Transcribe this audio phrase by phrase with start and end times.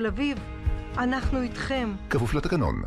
[0.00, 0.38] תל אביב,
[0.98, 1.94] אנחנו איתכם.
[2.10, 2.82] כפוף לתקנון.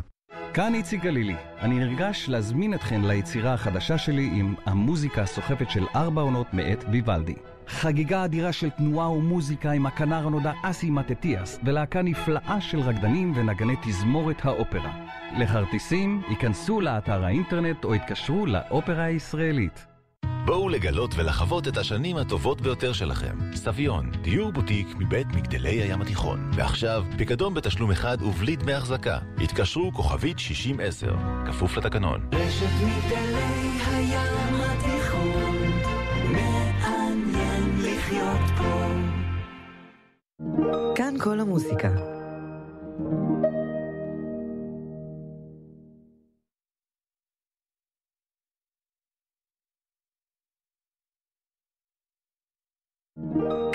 [0.54, 1.36] כאן איציק גלילי.
[1.60, 7.34] אני נרגש להזמין אתכן ליצירה החדשה שלי עם המוזיקה הסוחפת של ארבע עונות מאת ויוולדי.
[7.68, 13.76] חגיגה אדירה של תנועה ומוזיקה עם הכנר הנודע אסי מטטיאס ולהקה נפלאה של רקדנים ונגני
[13.82, 14.92] תזמורת האופרה.
[15.38, 19.93] לכרטיסים, היכנסו לאתר האינטרנט או התקשרו לאופרה הישראלית.
[20.46, 23.38] בואו לגלות ולחוות את השנים הטובות ביותר שלכם.
[23.54, 26.50] סביון, דיור בוטיק מבית מגדלי הים התיכון.
[26.54, 29.18] ועכשיו, פיקדון בתשלום אחד ובלי דמי החזקה.
[29.38, 31.16] התקשרו כוכבית 6010,
[31.46, 32.28] כפוף לתקנון.
[32.32, 35.56] רשת מגדלי הים התיכון,
[36.32, 38.86] מעניין לחיות פה.
[40.94, 41.90] כאן כל המוסיקה.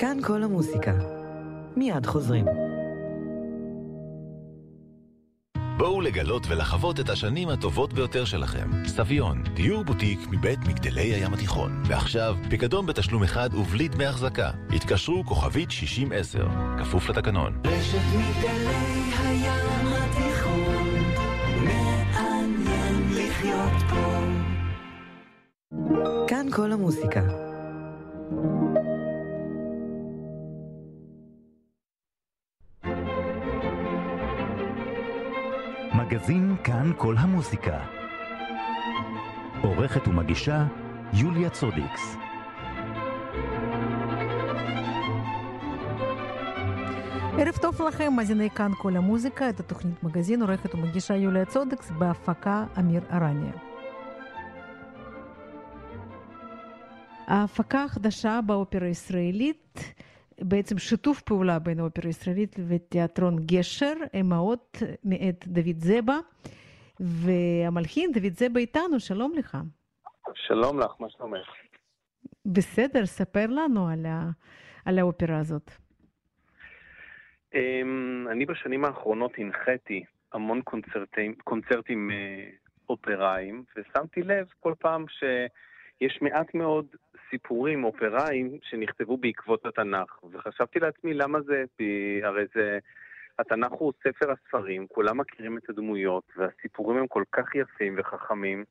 [0.00, 0.92] כאן כל המוסיקה.
[1.76, 2.44] מיד חוזרים.
[5.78, 8.70] בואו לגלות ולחוות את השנים הטובות ביותר שלכם.
[8.86, 11.82] סביון, דיור בוטיק מבית מגדלי הים התיכון.
[11.86, 14.50] ועכשיו, פיקדון בתשלום אחד ובלי דמי החזקה.
[14.76, 16.48] התקשרו כוכבית 6010,
[16.78, 17.60] כפוף לתקנון.
[17.64, 20.88] רשת מגדלי הים התיכון,
[21.64, 24.20] מעניין לחיות פה.
[26.28, 27.50] כאן כל המוסיקה.
[36.20, 37.80] מגזין כאן כל המוזיקה.
[39.62, 40.66] עורכת ומגישה
[41.12, 42.16] יוליה צודיקס.
[47.38, 52.64] ערב טוב לכם, מאזיני כאן כל המוזיקה, את התוכנית מגזין, עורכת ומגישה יוליה צודקס, בהפקה
[52.78, 53.52] אמיר ארניה.
[57.26, 59.94] ההפקה החדשה באופרה הישראלית,
[60.40, 66.18] בעצם שיתוף פעולה בין האופרה הישראלית ותיאטרון גשר, אמהות מאת דוד זבה,
[67.00, 69.58] והמלחין דוד זבה איתנו, שלום לך.
[70.34, 71.48] שלום לך, מה שלומך?
[72.46, 74.30] בסדר, ספר לנו על, ה...
[74.84, 75.70] על האופרה הזאת.
[77.54, 82.50] אמ, אני בשנים האחרונות הנחיתי המון קונצרטים, קונצרטים אה,
[82.88, 86.86] אופראיים, ושמתי לב כל פעם שיש מעט מאוד
[87.30, 90.24] סיפורים אופראיים שנכתבו בעקבות התנ"ך.
[90.32, 91.64] וחשבתי לעצמי, למה זה?
[91.76, 92.78] כי הרי זה...
[93.38, 98.64] התנ"ך הוא ספר הספרים, כולם מכירים את הדמויות, והסיפורים הם כל כך יפים וחכמים.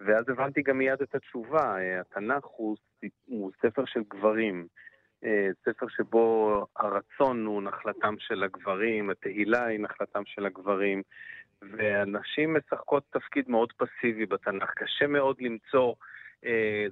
[0.00, 2.76] ואז הבנתי גם מיד את התשובה, התנ"ך הוא,
[3.26, 4.66] הוא ספר של גברים.
[5.24, 11.02] אה, ספר שבו הרצון הוא נחלתם של הגברים, התהילה היא נחלתם של הגברים,
[11.62, 14.70] והנשים משחקות תפקיד מאוד פסיבי בתנ"ך.
[14.70, 15.94] קשה מאוד למצוא,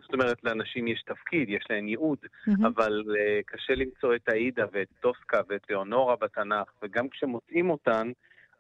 [0.03, 2.67] זאת אומרת, לאנשים יש תפקיד, יש להן ייעוד, מהמם.
[2.67, 8.11] אבל אה, קשה למצוא את עאידה ואת טוסקה ואת ליאונורה בתנ"ך, וגם כשמוצאים אותן,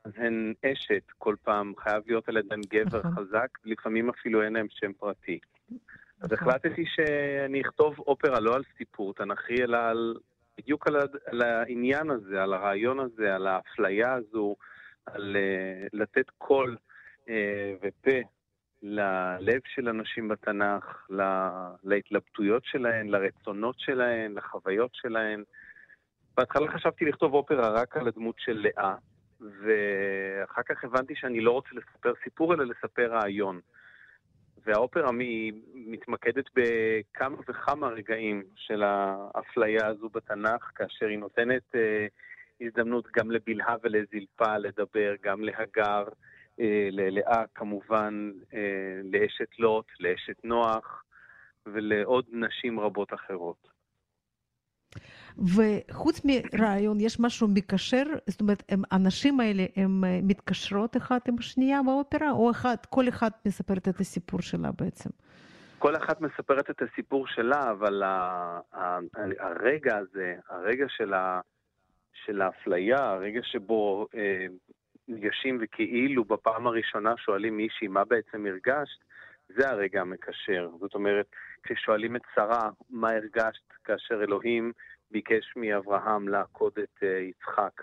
[0.04, 3.12] אז הן אשת כל פעם, חייב להיות על ידן גבר נכון.
[3.12, 5.38] חזק, לפעמים אפילו אין להם שם פרטי.
[6.20, 6.48] אז נכון.
[6.48, 10.14] החלטתי שאני אכתוב אופרה לא על סיפור תנ"כי, אלא על,
[10.58, 10.96] בדיוק על,
[11.26, 14.56] על העניין הזה, על הרעיון הזה, על האפליה הזו,
[15.06, 16.76] על uh, לתת קול
[17.26, 17.30] uh,
[17.82, 18.20] ופה
[18.82, 21.50] ללב של אנשים בתנ"ך, לה,
[21.84, 25.42] להתלבטויות שלהן, לרצונות שלהן, לחוויות שלהן.
[26.36, 28.94] בהתחלה חשבתי לכתוב אופרה רק על הדמות של לאה,
[29.40, 33.60] ואחר כך הבנתי שאני לא רוצה לספר סיפור, אלא לספר רעיון.
[34.64, 35.10] והאופרה
[35.74, 42.06] מתמקדת בכמה וכמה רגעים של האפליה הזו בתנ"ך, כאשר היא נותנת אה,
[42.60, 46.04] הזדמנות גם לבלהה ולזלפה לדבר, גם להגר,
[46.90, 51.04] ללאה כמובן, אה, לאשת לוט, לאשת נוח,
[51.66, 53.68] ולעוד נשים רבות אחרות.
[55.38, 58.02] וחוץ מרעיון, יש משהו מקשר?
[58.26, 63.08] זאת אומרת, הם, הנשים האלה, הן אה, מתקשרות אחת עם השנייה באופרה, או אחד, כל
[63.08, 65.10] אחת מספרת את הסיפור שלה בעצם?
[65.78, 68.98] כל אחת מספרת את הסיפור שלה, אבל ה- ה-
[69.38, 71.40] הרגע הזה, הרגע של, ה-
[72.24, 74.46] של האפליה, הרגע שבו אה,
[75.10, 78.98] ניגשים וכאילו בפעם הראשונה שואלים מישהי מה בעצם הרגשת,
[79.48, 80.70] זה הרגע המקשר.
[80.80, 81.26] זאת אומרת,
[81.62, 84.72] כששואלים את שרה מה הרגשת כאשר אלוהים
[85.10, 87.82] ביקש מאברהם לעקוד את אה, יצחק.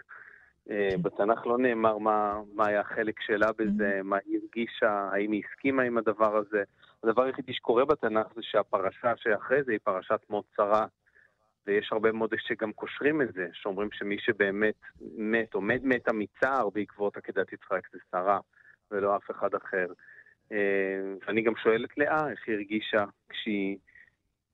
[0.69, 5.43] אה, בתנ"ך לא נאמר מה, מה היה החלק שלה בזה, מה היא הרגישה, האם היא
[5.45, 6.63] הסכימה עם הדבר הזה.
[7.03, 10.85] הדבר היחידי שקורה בתנ"ך זה שהפרשה שאחרי זה היא פרשת מות שרה.
[11.67, 14.75] ויש הרבה מאוד שגם קושרים את זה, שאומרים שמי שבאמת
[15.17, 18.39] מת או מת מתה מצער בעקבות עקדת יצחק זה שרה,
[18.91, 19.87] ולא אף אחד אחר.
[20.51, 20.57] אה,
[21.27, 23.77] ואני גם שואל את לאה איך היא הרגישה כשהיא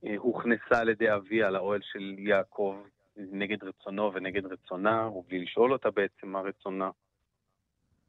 [0.05, 2.77] אה, הוכנסה על ידי אביה לאוהל של יעקב,
[3.17, 6.89] נגד רצונו ונגד רצונה, ובלי לשאול אותה בעצם מה רצונה,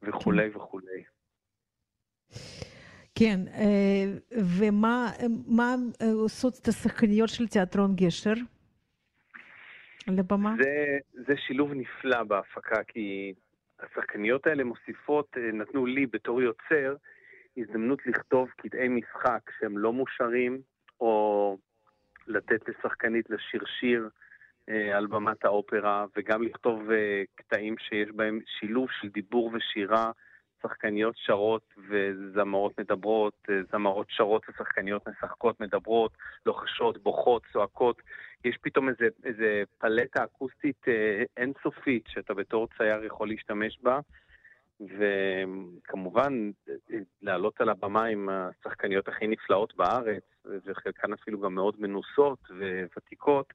[0.02, 1.04] וכולי וכולי.
[3.14, 4.04] כן, אה,
[4.58, 5.10] ומה
[5.46, 5.74] מה
[6.14, 8.34] עושות את השחקניות של תיאטרון גשר
[10.08, 10.54] על הבמה?
[10.62, 13.34] זה, זה שילוב נפלא בהפקה, כי
[13.80, 16.96] השחקניות האלה מוסיפות, אה, נתנו לי בתור יוצר,
[17.56, 20.60] הזדמנות לכתוב קטעי משחק שהם לא מושרים,
[21.00, 21.58] או
[22.26, 24.08] לתת לשחקנית לשיר שיר
[24.68, 30.12] אה, על במת האופרה, וגם לכתוב אה, קטעים שיש בהם שילוב של דיבור ושירה,
[30.64, 36.12] שחקניות שרות וזמרות מדברות, אה, זמרות שרות ושחקניות משחקות, מדברות,
[36.46, 38.02] לוחשות, בוכות, צועקות.
[38.44, 44.00] יש פתאום איזה, איזה פלטה אקוסטית אה, אינסופית שאתה בתור צייר יכול להשתמש בה.
[44.80, 46.50] וכמובן,
[47.22, 52.38] לעלות על הבמה עם השחקניות הכי נפלאות בארץ, וחלקן אפילו גם מאוד מנוסות
[52.94, 53.52] וותיקות,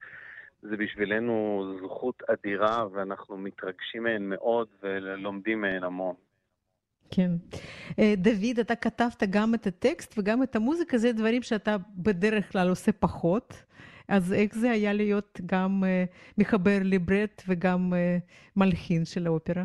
[0.61, 6.15] זה בשבילנו זכות אדירה, ואנחנו מתרגשים מהן מאוד ולומדים מהן המון.
[7.11, 7.31] כן.
[7.99, 12.69] אה, דוד, אתה כתבת גם את הטקסט וגם את המוזיקה, זה דברים שאתה בדרך כלל
[12.69, 13.63] עושה פחות.
[14.07, 18.21] אז איך זה היה להיות גם uh, מחבר ליברט וגם uh,
[18.55, 19.63] מלחין של האופרה?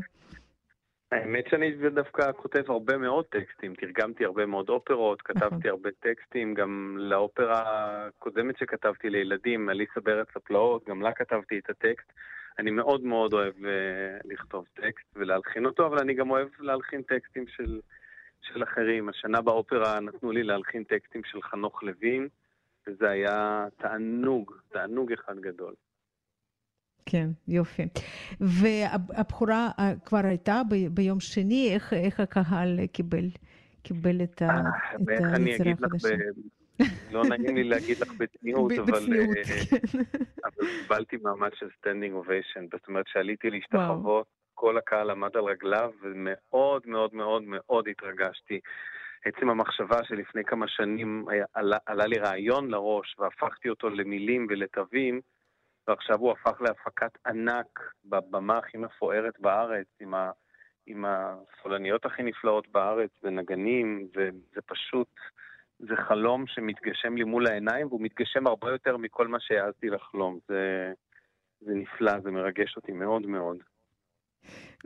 [1.12, 6.96] האמת שאני דווקא כותב הרבה מאוד טקסטים, תרגמתי הרבה מאוד אופרות, כתבתי הרבה טקסטים, גם
[7.00, 7.62] לאופרה
[8.06, 12.12] הקודמת שכתבתי לילדים, אליסה בארץ הפלאות, גם לה כתבתי את הטקסט.
[12.58, 13.68] אני מאוד מאוד אוהב uh,
[14.24, 17.80] לכתוב טקסט ולהלחין אותו, אבל אני גם אוהב להלחין טקסטים של,
[18.42, 19.08] של אחרים.
[19.08, 22.28] השנה באופרה נתנו לי להלחין טקסטים של חנוך לוין,
[22.86, 25.74] וזה היה תענוג, תענוג אחד גדול.
[27.06, 27.82] כן, יופי.
[28.40, 33.28] והבחורה אה, כבר הייתה ביום שני, איך, איך הקהל קיבל,
[33.82, 34.60] קיבל את, אה,
[35.02, 36.08] את היצירה החדשה?
[37.12, 39.76] לא נעים לי להגיד לך בצניעות, אבל, אה, כן.
[40.44, 42.66] אבל קיבלתי מעמד של standing ovation.
[42.72, 48.60] זאת אומרת שעליתי להשתחוות, כל הקהל עמד על רגליו, ומאוד מאוד מאוד מאוד התרגשתי.
[49.24, 55.20] עצם המחשבה שלפני כמה שנים היה, עלה, עלה לי רעיון לראש והפכתי אותו למילים ולתווים,
[55.88, 60.30] ועכשיו הוא הפך להפקת ענק בבמה הכי מפוארת בארץ, עם, ה,
[60.86, 65.08] עם הסולניות הכי נפלאות בארץ, ונגנים, וזה פשוט,
[65.88, 70.38] זה חלום שמתגשם לי מול העיניים, והוא מתגשם הרבה יותר מכל מה שהעזתי לחלום.
[70.48, 70.92] זה,
[71.60, 73.56] זה נפלא, זה מרגש אותי מאוד מאוד.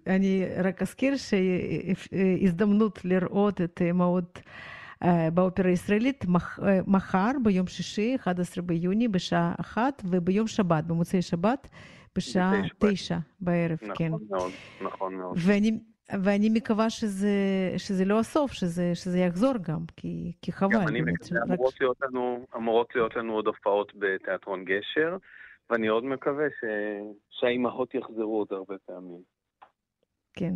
[0.07, 4.39] אני רק אזכיר שהזדמנות לראות את אמהות
[5.35, 6.25] באופרה הישראלית
[6.87, 11.69] מחר, ביום שישי, 11 ביוני, בשעה אחת, וביום שבת, במוצאי שבת,
[12.17, 14.09] בשעה תשע בערב, נכון כן.
[14.09, 15.37] נכון מאוד, נכון מאוד.
[15.47, 15.79] ואני,
[16.13, 17.29] ואני מקווה שזה,
[17.77, 20.75] שזה לא הסוף, שזה, שזה יחזור גם, כי, כי חבל.
[20.75, 21.51] גם אני מקווה, רק...
[21.51, 25.17] אמורות, להיות לנו, אמורות להיות לנו עוד הופעות בתיאטרון גשר,
[25.71, 26.65] ואני עוד מקווה ש...
[27.31, 29.23] שהאימהות יחזרו עוד הרבה פעמים.
[30.33, 30.55] כן.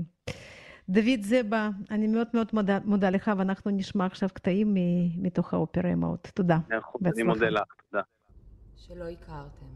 [0.88, 4.74] דוד זבה, אני מאוד מאוד מודה, מודה לך, ואנחנו נשמע עכשיו קטעים
[5.16, 6.28] מתוך האופרה אמהות.
[6.34, 6.58] תודה.
[7.14, 8.02] אני מודה לך, תודה.
[8.76, 9.66] שלא הכרתם.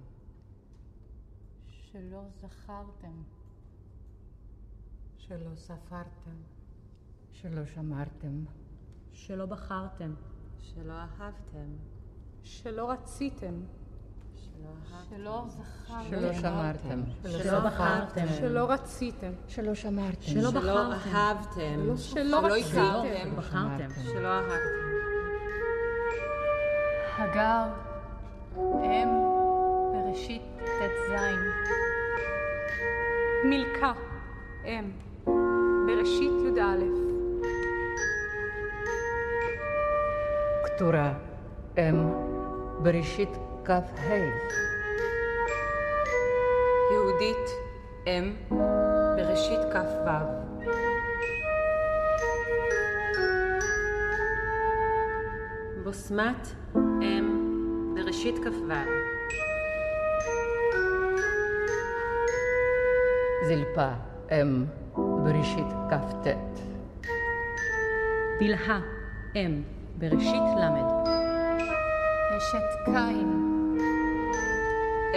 [1.92, 3.35] שלא זכרתם.
[5.28, 6.36] שלא ספרתם.
[7.32, 8.44] שלא שמרתם.
[9.12, 10.14] שלא בחרתם.
[10.58, 11.76] שלא אהבתם.
[12.42, 13.54] שלא רציתם.
[15.10, 16.10] שלא זכרתם.
[16.10, 17.02] שלא שמרתם.
[17.22, 18.26] שלא בחרתם.
[18.38, 19.32] שלא רציתם.
[19.48, 20.22] שלא שמרתם.
[20.22, 21.10] שלא בחרתם.
[21.14, 21.96] אהבתם.
[21.96, 23.36] שלא הכרתם.
[23.36, 23.88] בחרתם.
[24.02, 24.86] שלא אהבתם.
[27.18, 27.64] הגר,
[28.84, 29.08] אם,
[29.92, 31.12] בראשית ט"ז.
[33.44, 33.92] מילכה,
[34.64, 34.90] אם,
[35.86, 36.84] בראשית י"א.
[40.64, 41.12] קטורה,
[41.78, 41.94] אם,
[42.82, 43.28] בראשית
[43.64, 43.80] כ"ה.
[46.92, 47.50] יהודית,
[48.06, 48.32] אם,
[49.16, 50.08] בראשית כ"ו.
[55.84, 56.48] בוסמת,
[57.02, 57.26] אם,
[57.94, 58.72] בראשית כ"ו.
[63.48, 64.64] זלפה, אם,
[64.96, 66.26] בראשית כ"ט.
[68.40, 68.80] בלהה,
[69.36, 69.62] אם,
[69.98, 71.06] בראשית ל'.
[72.36, 73.46] אשת קין.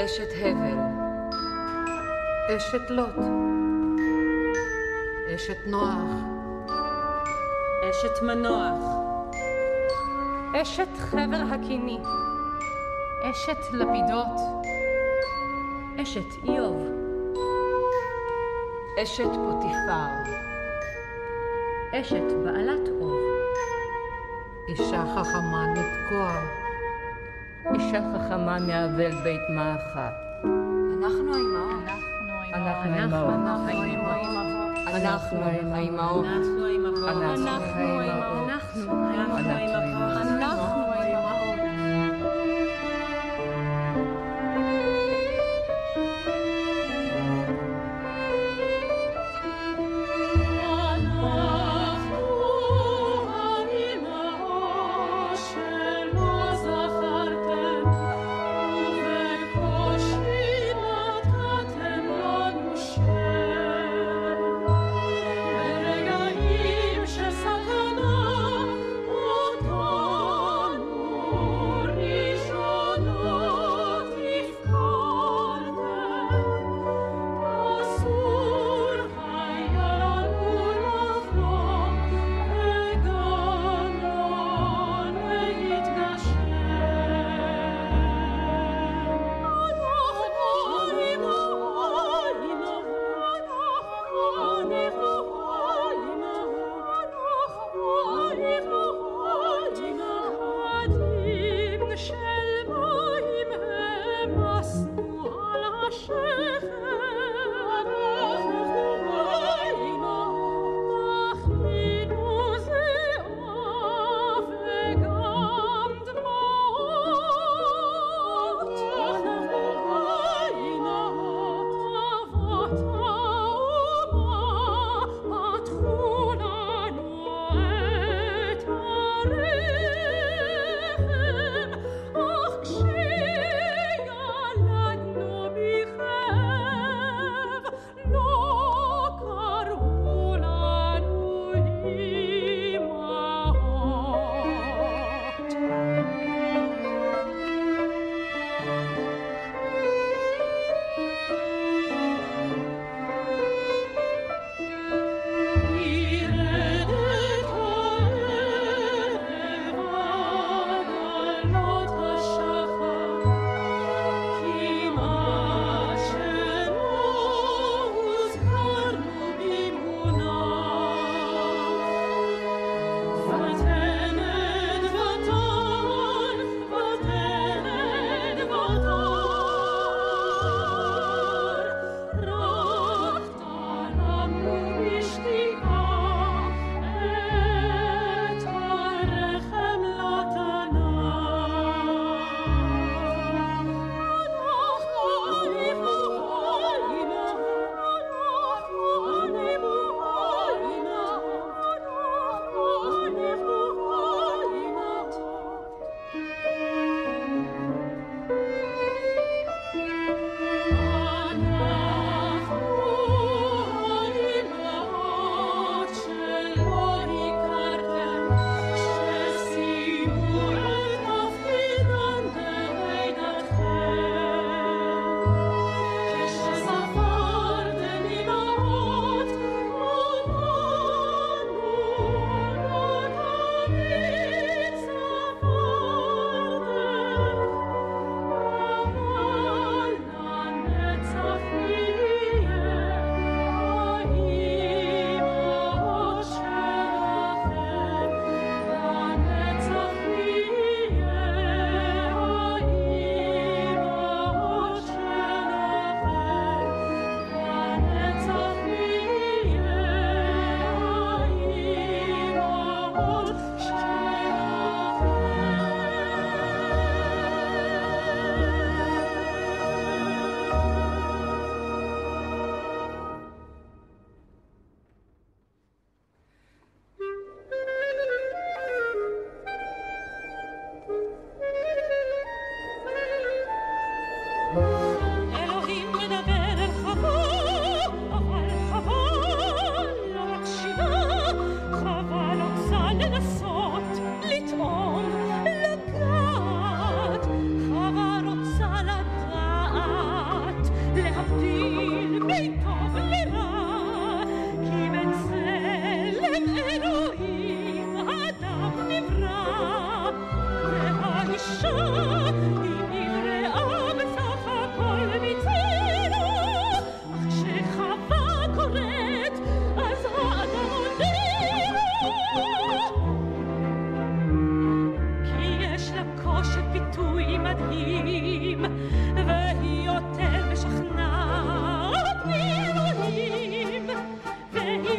[0.06, 0.78] אשת הבל.
[2.58, 3.16] אשת לוט.
[5.36, 6.10] אשת נוח.
[7.89, 8.84] אשת מנוח.
[10.62, 12.00] אשת חבר הקיני.
[13.24, 14.42] אשת לפידות.
[16.01, 16.99] אשת איוב.
[19.03, 20.10] אשת פוטיפר.
[21.94, 23.20] אשת בעלת אוב.
[24.68, 26.32] אישה חכמה לתקוע.
[27.74, 30.10] אישה חכמה מאבל בית מאחה.
[31.00, 31.84] אנחנו האימהות.
[32.53, 33.34] אנחנו האימהות.
[33.34, 34.25] אנחנו האימהות.
[34.86, 36.25] אנחנו האימהות.
[36.25, 36.96] אנחנו האימהות.
[37.00, 38.50] אנחנו האימהות.
[38.50, 40.59] אנחנו האימהות.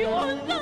[0.00, 0.10] 原
[0.46, 0.59] 婚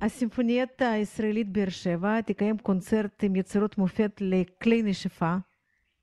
[0.00, 5.34] הסימפוניית הישראלית באר שבע תקיים קונצרט עם יצירות מופת לכלי נשיפה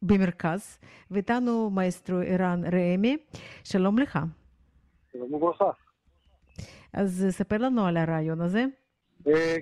[0.01, 0.79] במרכז,
[1.11, 3.17] ואיתנו מאסטרו ערן ראמי.
[3.63, 4.19] שלום לך.
[5.11, 5.84] שלום וברכה.
[6.95, 8.65] אז ספר לנו על הרעיון הזה.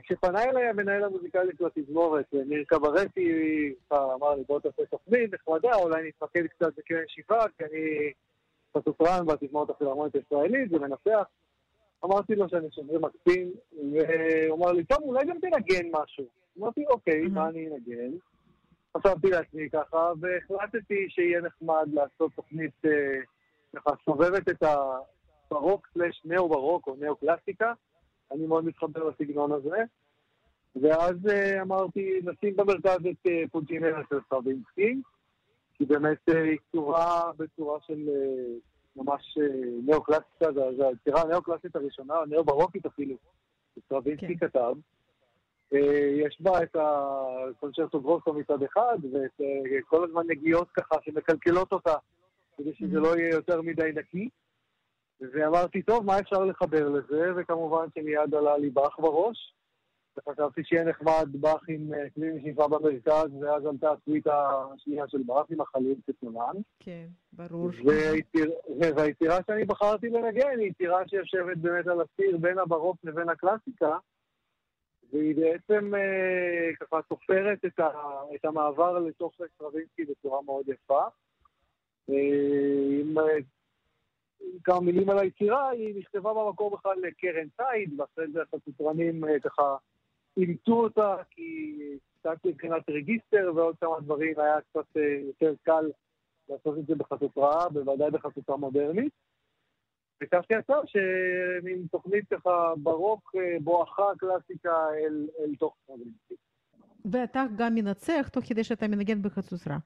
[0.03, 6.07] כשפנה אליי המנהל המוזיקלי של התזמורת, ניר קברטי, אמר לי בוא תעשה תוכנית נחמדה, אולי
[6.07, 8.11] נתמקד קצת בכלי נשיפה, כי אני
[8.71, 11.23] פסוטרן בתזמורת הפילהרמונית הישראלית ומנפח.
[12.05, 16.25] אמרתי לו שאני שומר מקסים, והוא אמר לי, טוב, אולי גם תנגן משהו.
[16.59, 18.17] אמרתי, אוקיי, מה אני אנגן?
[18.97, 22.81] חשבתי לעצמי ככה, והחלטתי שיהיה נחמד לעשות תוכנית
[23.75, 24.63] ככה סובבת את
[25.51, 27.73] הברוק סלש נאו-ברוק או נאו-קלאסיקה.
[28.31, 29.77] אני מאוד מתחבר לסגנון הזה.
[30.81, 31.15] ואז
[31.61, 35.01] אמרתי, נשים במרכז את פונטינלה של סרווינסקי,
[35.73, 38.09] כי באמת היא כתובה בצורה של
[38.95, 39.37] ממש
[39.85, 43.15] נאו-קלאסיקה, זו היצירה הנאו-קלאסית הראשונה, הנאו-ברוקית אפילו,
[43.75, 44.47] שסטרווינסקי כן.
[44.47, 44.73] כתב.
[46.25, 49.41] יש בה את הקונצ'רטו גרוסו מצד אחד, ואת
[49.85, 51.95] כל הזמן נגיעות ככה שמקלקלות אותה,
[52.57, 54.29] כדי שזה לא יהיה יותר מדי נקי.
[55.21, 57.31] ואמרתי, טוב, מה אפשר לחבר לזה?
[57.35, 59.53] וכמובן שמיד עלה לי באך בראש.
[60.17, 65.61] וחשבתי שיהיה נחמד באך עם כלי נשיפה במרכז, ואז עלתה הסוויטה השנייה של באך עם
[65.61, 66.61] החליל כתנונן.
[66.79, 67.69] כן, ברור.
[68.95, 73.97] והיצירה שאני בחרתי לנגן היא יצירה שיושבת באמת על הציר בין הברוק לבין הקלאסיקה,
[75.13, 77.89] והיא בעצם אה, ככה תופרת את, ה,
[78.35, 81.03] את המעבר לתוך סטרווינסקי בצורה מאוד יפה.
[82.09, 82.15] אה,
[83.01, 83.15] עם
[84.63, 89.75] כמה מילים על היצירה, היא נכתבה במקור בכלל לקרן צייד, ואחרי זה החצוצרנים אה, ככה
[90.37, 91.77] אימצו אותה, כי
[92.19, 94.95] קצת מבחינת רגיסטר ועוד כמה דברים היה קצת
[95.27, 95.91] יותר קל
[96.49, 99.13] לעשות את זה בחצוצרה, בוודאי בחצוצרה מודרנית.
[100.23, 106.35] וכך יצא שמין תוכנית ככה ברוק בואכה קלאסיקה אל, אל תוך סטרווינסקי.
[107.11, 109.77] ואתה גם מנצח תוך כדי שאתה מנגן בחצוצרה.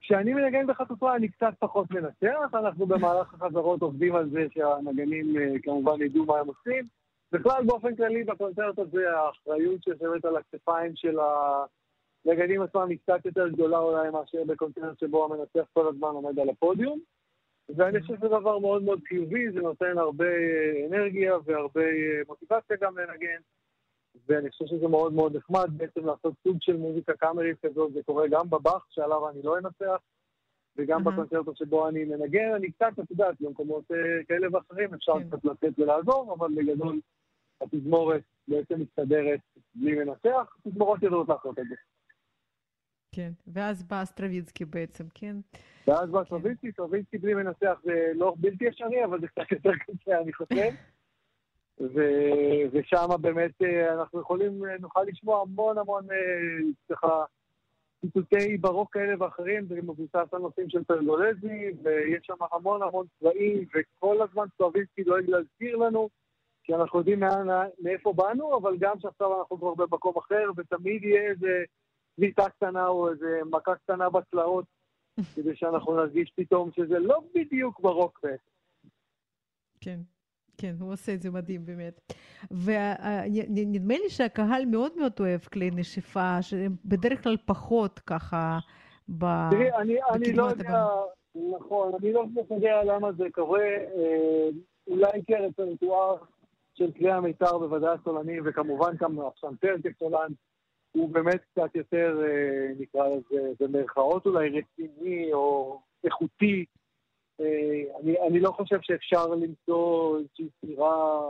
[0.00, 6.02] כשאני מנגן בחצוצרה אני קצת פחות מנצח, אנחנו במהלך החזרות עובדים על זה שהנגנים כמובן
[6.02, 6.86] ידעו מה הם עושים.
[7.32, 11.18] בכלל באופן כללי בקונצרט הזה האחריות שיושבת על הכתפיים של
[12.26, 16.48] הנגנים עצמם היא קצת יותר גדולה אולי מאשר בקונצרט שבו המנצח כל הזמן עומד על
[16.48, 16.98] הפודיום.
[17.76, 20.24] ואני חושב שזה דבר מאוד מאוד חיובי, זה נותן הרבה
[20.88, 21.84] אנרגיה והרבה
[22.28, 23.40] מוטיבציה גם לנגן.
[24.28, 28.28] ואני חושב שזה מאוד מאוד נחמד בעצם לעשות סוג של מוזיקה קאמרית כזאת, זה קורה
[28.28, 30.02] גם בבאך שעליו אני לא אנצח,
[30.76, 31.10] וגם mm-hmm.
[31.10, 35.28] בקונצרטות שבו אני מנגן, אני קצת, את יודעת, במקומות uh, כאלה ואחרים אפשר כן.
[35.28, 37.00] קצת לתת ולעזור, אבל בגדול
[37.60, 39.40] התזמורת בעצם מסתדרת
[39.74, 41.74] בלי מנצח, תזמורות יודעות לעשות את זה.
[43.14, 45.36] כן, ואז בא סטרווינסקי בעצם, כן?
[45.86, 50.20] ואז בא סטרווינסקי, סטרווינסקי בלי מנצח זה לא בלתי אפשרי, אבל זה קצת יותר קשה,
[50.20, 50.70] אני חושב.
[51.80, 56.06] ו- ושם באמת אה, אנחנו יכולים, אה, נוכל לשמוע המון המון,
[56.90, 57.24] ככה,
[58.00, 63.64] ציטוטי ברוק כאלה ואחרים, זה מבוסס על נושאים של פרגולזי, ויש שם המון המון צבעים,
[63.74, 66.08] וכל הזמן סטרווינסקי דואג להזכיר לנו,
[66.64, 67.20] כי אנחנו יודעים
[67.80, 71.64] מאיפה באנו, אבל גם שעכשיו אנחנו כבר במקום אחר, ותמיד יהיה איזה
[72.16, 74.64] צביטה קטנה או איזה מכה קטנה בצלעות,
[75.34, 78.50] כדי שאנחנו נרגיש פתאום שזה לא בדיוק ברוק בעצם.
[79.80, 80.00] כן.
[80.60, 82.12] כן, הוא עושה את זה מדהים באמת.
[82.50, 88.58] ונדמה לי שהקהל מאוד מאוד אוהב כלי נשיפה, שהם בדרך כלל פחות ככה
[89.18, 89.24] ב...
[89.50, 90.86] תראי, אני, אני לא יודע,
[91.34, 93.60] נכון, אני לא יודע למה זה קורה.
[93.60, 94.48] אה,
[94.86, 96.16] אולי כן, רפרטואר
[96.74, 100.32] של כלי המיתר בוודאי הסולנים, וכמובן גם הפסנתר כסולן,
[100.92, 106.64] הוא באמת קצת יותר, אה, נקרא לזה, במרכאות אולי רציני או איכותי.
[107.40, 111.20] אה, אני, אני לא חושב שאפשר למצוא איזושהי סתירה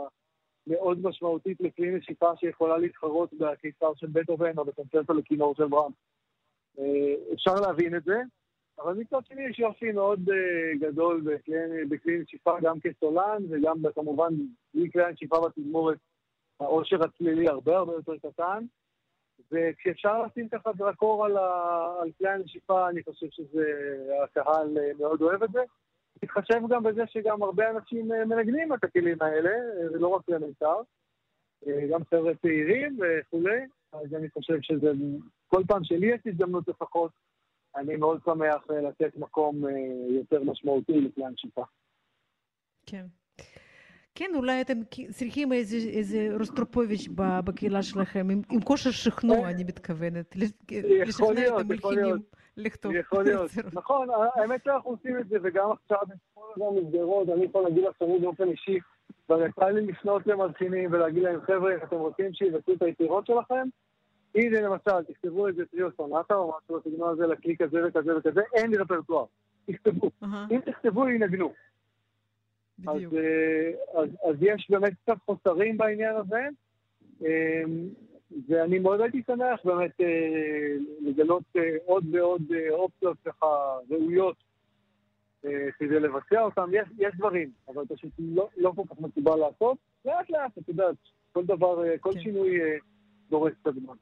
[0.67, 5.91] מאוד משמעותית לכלי נשיפה שיכולה להתחרות בקיסר של בטהובן או בקונצרטו לכינור של ברם.
[6.79, 8.21] אה, אפשר להבין את זה,
[8.79, 14.33] אבל מצד שני יש יופי מאוד uh, גדול בכלי, בכלי נשיפה, גם כסולן וגם כמובן
[14.73, 15.97] בלי כלי הנשיפה בתזמורת,
[16.59, 18.65] העושר הצלילי הרבה הרבה יותר קטן.
[19.51, 21.49] וכשאפשר לשים ככה זרקור על, ה...
[22.01, 25.59] על כלי הנשיפה, אני חושב שהקהל מאוד אוהב את זה.
[26.23, 30.75] מתחשב גם בזה שגם הרבה אנשים אה, מנגנים את הכלים האלה, אה, ולא רק למיתר,
[31.67, 33.61] אה, גם חבר'ה צעירים וכולי,
[33.93, 34.91] אז אני חושב שזה,
[35.47, 37.11] כל פעם שלי יש הזדמנות לפחות,
[37.75, 39.61] אני מאוד שמח לתת מקום
[40.09, 41.63] יותר משמעותי לכלי הנשיפה.
[42.85, 43.05] כן.
[44.15, 44.73] כן, אולי אתם
[45.09, 50.35] צריכים איזה, איזה רוסטרופוביץ' בקהילה שלכם, עם, עם כושר שכנוע, אני מתכוונת,
[51.07, 52.15] לשכנע את המלחינים.
[52.57, 52.95] לכתוב.
[52.95, 53.51] יכול להיות.
[53.73, 57.95] נכון, האמת שאנחנו עושים את זה, וגם עכשיו, בכל הזמן מסגרות, אני יכול להגיד לך
[57.99, 58.79] שאני באופן אישי,
[59.25, 63.67] כבר יצא לי לפנות למלחינים ולהגיד להם, חבר'ה, אתם רוצים שיבצעו את היצירות שלכם?
[64.35, 68.71] הנה למשל, תכתבו איזה טריו סונטה או משהו בסגנון הזה לכלי כזה וכזה וכזה, אין
[68.71, 69.25] לי רפרטואר.
[69.65, 70.11] תכתבו.
[70.23, 71.53] אם תכתבו, ינגנו.
[72.87, 73.01] אז,
[73.93, 76.47] אז, אז יש באמת קצת חוסרים בעניין הזה.
[77.21, 77.89] אמ,
[78.47, 84.35] ואני מאוד הייתי שמח באמת אה, לגלות אה, עוד ועוד אה, אופציות ככה ראויות
[85.45, 86.69] אה, כדי לבצע אותם.
[86.73, 89.77] יש, יש דברים, אבל פשוט לא, לא כל כך מקובל לעשות.
[90.05, 90.95] לאט לאט, את יודעת,
[91.31, 92.21] כל דבר, אה, כל כן.
[92.21, 92.77] שינוי אה,
[93.29, 93.95] דורש קצת זמן.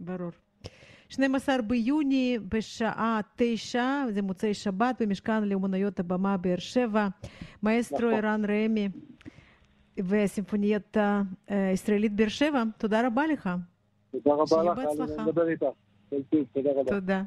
[0.00, 0.30] ברור.
[1.12, 7.08] 12 ביוני בשעה 9, זה מוצאי שבת, במשכן לאומנויות הבמה באר שבע.
[7.62, 8.12] מאסטרו נכון.
[8.12, 8.88] ערן ראמי
[9.98, 10.96] וסימפוניית
[11.48, 12.62] הישראלית באר שבע.
[12.78, 13.50] תודה רבה לך.
[14.10, 15.66] תודה רבה לך, אני מדבר איתך.
[16.86, 17.22] תודה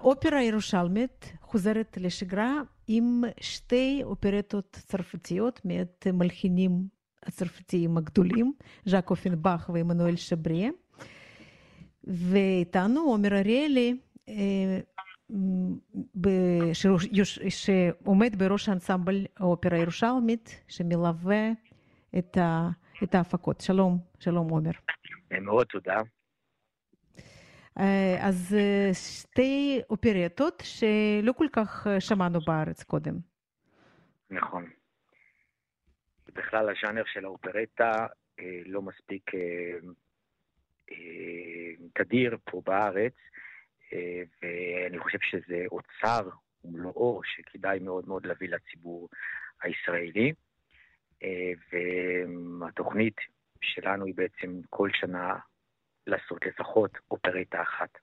[0.00, 6.70] האופרה הירושלמית חוזרת לשגרה עם שתי אופרטות צרפתיות מאת מלחינים
[7.26, 8.52] הצרפתיים הגדולים,
[8.84, 10.70] ז'אק אופנבך ועמנואל שבריה.
[12.04, 13.96] ואיתנו עומר אריאלי,
[17.48, 21.50] שעומד בראש האנסמבל האופרה הירושלמית, שמלווה
[22.18, 23.60] את ההפקות.
[23.60, 24.70] שלום, שלום עומר.
[25.40, 25.96] מאוד תודה.
[28.20, 28.56] אז
[28.92, 33.14] שתי אופרטות שלא כל כך שמענו בארץ קודם.
[34.30, 34.70] נכון.
[36.34, 38.06] בכלל הז'אנר של האופרטה
[38.66, 39.30] לא מספיק
[41.94, 43.14] תדיר פה בארץ,
[44.42, 46.28] ואני חושב שזה אוצר
[46.64, 49.08] ומלואו שכדאי מאוד מאוד להביא לציבור
[49.62, 50.32] הישראלי.
[52.60, 53.16] והתוכנית
[53.60, 55.38] שלנו היא בעצם כל שנה
[56.06, 57.98] לעשות לפחות אופרטה אחת.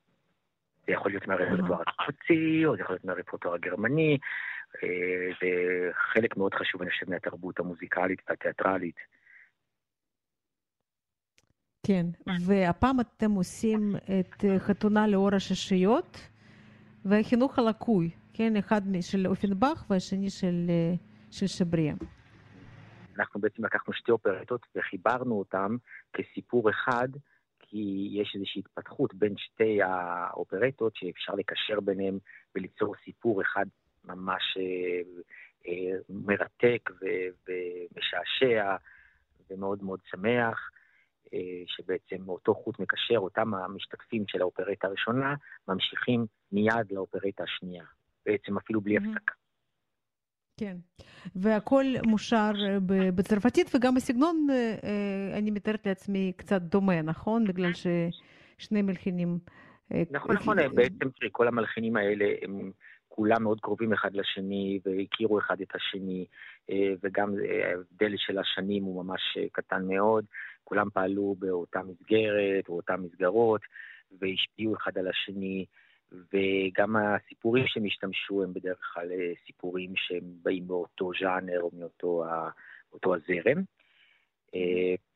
[0.87, 4.17] זה יכול להיות מהרפרטואר הצרפתי, או זה יכול להיות מהרפרטואר הגרמני,
[5.41, 5.47] זה
[6.13, 8.95] חלק מאוד חשוב, אני חושב, מהתרבות המוזיקלית והתיאטרלית.
[11.87, 12.05] כן,
[12.45, 16.17] והפעם אתם עושים את חתונה לאור הששיות
[17.05, 20.71] והחינוך הלקוי, כן, אחד של אופנבך והשני של,
[21.31, 21.95] של שבריה.
[23.17, 25.75] אנחנו בעצם לקחנו שתי אופרטות וחיברנו אותן
[26.13, 27.07] כסיפור אחד,
[27.67, 32.17] כי יש איזושהי התפתחות בין שתי האופרטות שאפשר לקשר ביניהם
[32.55, 33.65] וליצור סיפור אחד
[34.05, 35.21] ממש אה,
[35.67, 36.89] אה, מרתק
[37.47, 38.75] ומשעשע
[39.49, 40.69] ומאוד מאוד שמח.
[41.67, 45.35] שבעצם אותו חוט מקשר, אותם המשתתפים של האופרטה הראשונה,
[45.67, 47.83] ממשיכים מיד לאופרטה השנייה,
[48.25, 49.33] בעצם אפילו בלי הפסקה.
[50.57, 50.77] כן,
[51.35, 52.51] והכל מושר
[53.15, 54.47] בצרפתית, וגם הסגנון,
[55.33, 57.47] אני מתארת לעצמי, קצת דומה, נכון?
[57.47, 59.39] בגלל ששני מלחינים...
[60.11, 62.71] נכון, נכון, בעצם כל המלחינים האלה הם
[63.07, 66.25] כולם מאוד קרובים אחד לשני, והכירו אחד את השני,
[67.03, 70.25] וגם ההבדל של השנים הוא ממש קטן מאוד.
[70.63, 73.61] כולם פעלו באותה מסגרת, או אותן מסגרות,
[74.21, 75.65] והשפיעו אחד על השני,
[76.11, 79.09] וגם הסיפורים שהם השתמשו הם בדרך כלל
[79.45, 83.63] סיפורים שהם באים מאותו ז'אנר או מאותו הזרם.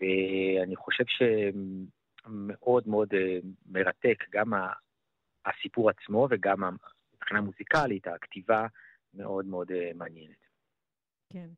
[0.01, 3.09] ואני חושב שמאוד מאוד
[3.65, 4.53] מרתק גם
[5.45, 6.59] הסיפור עצמו וגם
[7.15, 8.67] מבחינה מוזיקלית, הכתיבה
[9.13, 10.45] מאוד מאוד מעניינת.
[11.29, 11.49] כן.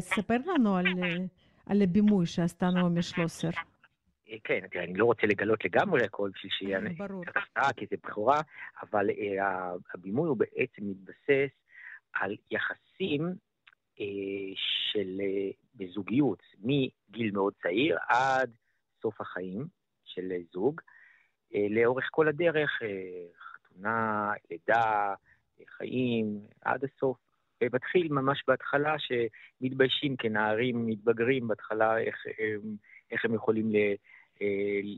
[0.00, 0.86] ספר לנו על...
[1.66, 3.48] על הבימוי שעשתה נעמי שלוסר.
[4.44, 6.80] כן, תראה, אני לא רוצה לגלות לגמרי הכל בשביל שיהיה
[7.26, 8.40] קצת הפתעה, כי זה בכורה,
[8.82, 9.06] אבל
[9.94, 11.54] הבימוי הוא בעצם מתבסס
[12.12, 13.34] על יחסים
[14.92, 15.20] של
[15.74, 18.50] בזוגיות, מגיל מאוד צעיר עד
[19.02, 19.66] סוף החיים
[20.04, 20.80] של זוג,
[21.70, 22.82] לאורך כל הדרך,
[23.40, 25.14] חתונה, לידה,
[25.76, 27.16] חיים, עד הסוף.
[27.62, 32.16] ומתחיל ממש בהתחלה שמתביישים כנערים מתבגרים בהתחלה איך,
[33.10, 33.94] איך הם יכולים ל, ל,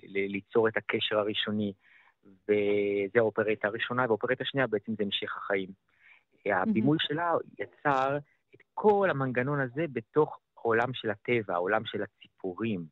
[0.08, 1.72] ליצור את הקשר הראשוני.
[2.24, 5.68] וזה האופרטה הראשונה, והאופרטה השנייה בעצם זה המשך החיים.
[6.46, 6.96] הבימוי.
[7.00, 8.16] שלה יצר
[8.54, 12.84] את כל המנגנון הזה בתוך העולם של הטבע, העולם של הציפורים.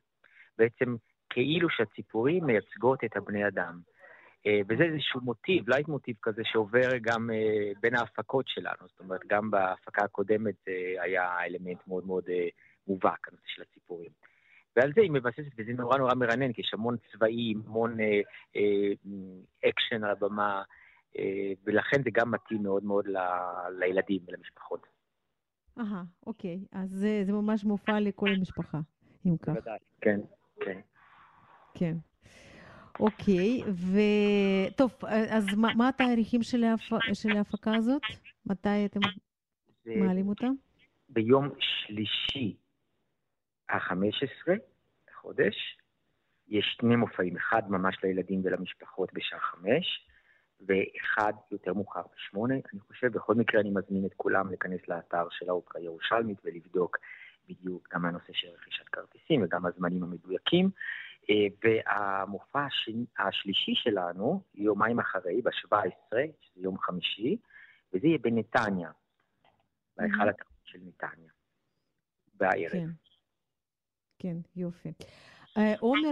[0.57, 0.95] בעצם
[1.29, 3.79] כאילו שהציפורים מייצגות את הבני אדם.
[4.69, 7.29] וזה איזשהו מוטיב, לייט מוטיב כזה שעובר גם
[7.81, 8.87] בין ההפקות שלנו.
[8.87, 10.55] זאת אומרת, גם בהפקה הקודמת
[11.01, 12.23] היה אלמנט מאוד מאוד
[12.87, 14.11] מובהק, הנושא של הציפורים.
[14.75, 18.21] ועל זה היא מבססת, וזה נורא נורא מרנן, כי יש המון צבעים, המון אה,
[18.55, 18.91] אה,
[19.69, 20.63] אקשן על הבמה,
[21.17, 23.17] אה, ולכן זה גם מתאים מאוד מאוד ל,
[23.79, 24.87] לילדים ולמשפחות.
[25.79, 26.59] אהה, אוקיי.
[26.71, 28.79] אז זה, זה ממש מופע לכל המשפחה,
[29.25, 29.49] אם כך.
[29.53, 30.19] בוודאי, כן,
[30.59, 30.79] כן.
[31.73, 31.95] כן.
[32.99, 33.61] אוקיי,
[34.71, 36.89] וטוב, אז מה, מה התאריכים של, ההפ...
[37.13, 38.01] של ההפקה הזאת?
[38.45, 38.99] מתי אתם
[39.83, 39.95] זה...
[39.95, 40.47] מעלים אותה?
[41.09, 42.55] ביום שלישי
[43.71, 44.51] ה-15
[45.11, 45.77] לחודש,
[46.47, 50.07] יש שני מופעים, אחד ממש לילדים ולמשפחות בשעה חמש,
[50.67, 52.55] ואחד יותר מאוחר בשמונה.
[52.73, 56.97] אני חושב, בכל מקרה אני מזמין את כולם להיכנס לאתר של האופרה הירושלמית ולבדוק
[57.49, 60.69] בדיוק גם הנושא של רכישת כרטיסים וגם הזמנים המדויקים.
[61.63, 62.65] והמופע
[63.19, 67.37] השלישי שלנו, יומיים אחרי, ב-17, שזה יום חמישי,
[67.93, 68.91] וזה יהיה בנתניה,
[69.97, 71.31] בהיכל התרבות של נתניה,
[72.33, 72.71] בערב.
[72.71, 72.87] כן,
[74.21, 74.89] כן, יופי.
[75.79, 76.09] עומר,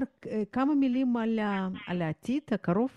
[0.52, 1.40] כמה מילים על,
[1.88, 2.92] על העתיד הקרוב?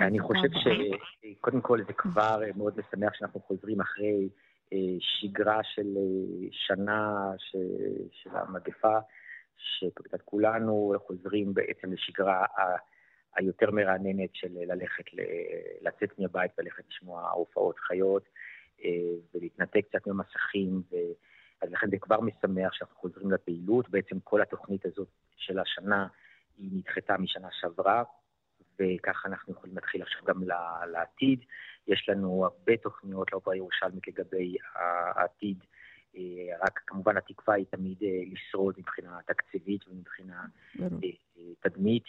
[0.00, 4.28] אני חושב שקודם כל זה כבר מאוד משמח שאנחנו חוזרים אחרי
[5.00, 5.96] שגרה של
[6.50, 7.30] שנה
[8.12, 8.98] של המגפה.
[9.58, 12.44] שקצת כולנו חוזרים בעצם לשגרה
[13.36, 15.04] היותר מרעננת של ללכת,
[15.80, 18.22] לצאת מהבית וללכת לשמוע הופעות חיות
[19.34, 20.82] ולהתנתק קצת ממסכים.
[20.92, 20.96] ו...
[21.62, 23.88] אז לכן זה כבר משמח שאנחנו חוזרים לפעילות.
[23.88, 26.06] בעצם כל התוכנית הזאת של השנה
[26.58, 28.02] היא נדחתה משנה שעברה,
[28.80, 30.42] וככה אנחנו יכולים להתחיל עכשיו גם
[30.92, 31.44] לעתיד.
[31.88, 35.58] יש לנו הרבה תוכניות לאופרה ירושלמית לגבי העתיד.
[36.16, 40.44] אה, רק כמובן התקווה היא תמיד אה, לשרוד מבחינה תקציבית ומבחינה
[40.82, 41.08] אה,
[41.60, 42.04] תדמית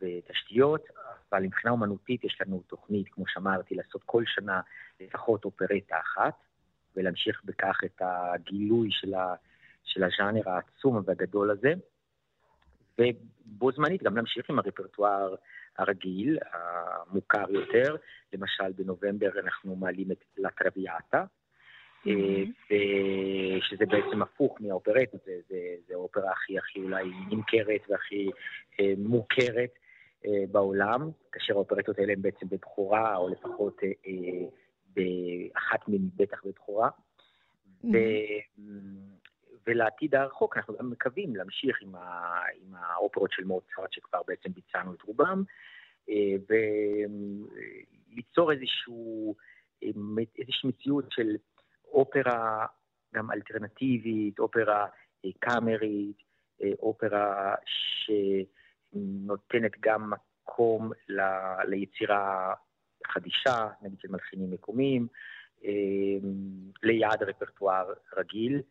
[0.00, 0.84] ותשתיות,
[1.32, 4.60] אבל מבחינה אומנותית יש לנו תוכנית, כמו שאמרתי, לעשות כל שנה
[5.00, 6.34] לפחות אופרטה אחת,
[6.96, 9.34] ולהמשיך בכך את הגילוי של, ה,
[9.84, 11.72] של הז'אנר העצום והגדול הזה,
[12.98, 15.34] ובו זמנית גם להמשיך עם הרפרטואר
[15.78, 17.96] הרגיל, המוכר יותר.
[18.32, 21.24] למשל, בנובמבר אנחנו מעלים את לה טרוויאטה,
[22.04, 22.70] mm-hmm.
[23.60, 25.56] שזה בעצם הפוך מהאופרטה, זה, זה,
[25.88, 28.30] זה האופרה הכי הכי אולי נמכרת והכי
[28.80, 29.70] אה, מוכרת
[30.26, 34.46] אה, בעולם, כאשר האופרטות האלה הן בעצם בבכורה, או לפחות אה, אה,
[34.94, 35.80] באחת
[36.44, 36.88] בבכורה.
[36.88, 37.88] Mm-hmm.
[37.92, 37.98] ו...
[39.66, 44.94] ולעתיד הרחוק אנחנו גם מקווים להמשיך עם, ה, עם האופרות של מוצרט שכבר בעצם ביצענו
[44.94, 45.42] את רובם,
[46.08, 46.36] אה,
[48.10, 49.34] וליצור איזשהו,
[49.82, 49.88] אה,
[50.38, 51.36] איזושהי מציאות של
[51.84, 52.66] אופרה
[53.14, 54.86] גם אלטרנטיבית, אופרה
[55.24, 56.30] אה, קאמרית,
[56.78, 57.54] אופרה
[58.92, 61.20] שנותנת גם מקום ל,
[61.64, 62.54] ליצירה
[63.10, 65.06] חדישה, נגיד של מלחינים מקומיים,
[66.82, 68.62] ליד רפרטואר רגיל.